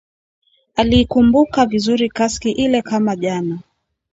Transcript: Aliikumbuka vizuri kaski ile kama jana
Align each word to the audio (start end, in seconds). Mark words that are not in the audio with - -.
Aliikumbuka 0.75 1.65
vizuri 1.65 2.09
kaski 2.09 2.51
ile 2.51 2.81
kama 2.81 3.15
jana 3.15 3.59